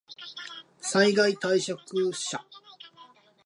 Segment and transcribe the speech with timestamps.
[0.79, 1.79] 災害対策
[2.11, 2.43] 車